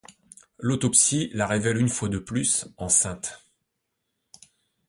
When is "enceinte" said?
2.77-3.45